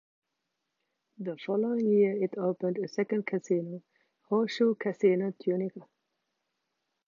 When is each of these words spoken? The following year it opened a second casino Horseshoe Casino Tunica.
The 1.19 1.37
following 1.45 1.85
year 1.91 2.23
it 2.23 2.35
opened 2.35 2.79
a 2.79 2.87
second 2.87 3.27
casino 3.27 3.83
Horseshoe 4.29 4.73
Casino 4.73 5.31
Tunica. 5.39 5.81